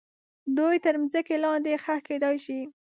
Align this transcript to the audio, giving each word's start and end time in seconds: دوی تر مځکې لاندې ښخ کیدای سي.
دوی 0.57 0.75
تر 0.85 0.95
مځکې 1.01 1.35
لاندې 1.43 1.81
ښخ 1.83 1.99
کیدای 2.07 2.35
سي. 2.45 2.59